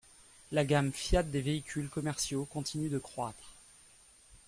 La 0.51 0.65
gamme 0.65 0.91
Fiat 0.91 1.21
des 1.21 1.41
véhicules 1.41 1.87
commerciaux 1.87 2.45
continue 2.45 2.89
de 2.89 2.97
croître. 2.97 3.53